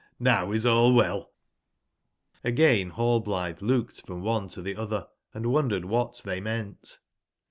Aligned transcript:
JSowisall 0.19 1.27
weir'j^Hgain 2.43 2.91
Rallblitbe 2.93 3.61
looked 3.61 4.01
from 4.03 4.23
one 4.23 4.47
to 4.47 4.63
tbe 4.63 4.75
otber 4.79 5.07
and 5.31 5.45
wondered 5.51 5.83
wbat 5.83 6.23
tbey 6.23 6.41
meant. 6.41 6.97